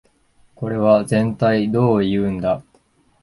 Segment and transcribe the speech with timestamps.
[0.55, 2.63] これはぜんたいどういうんだ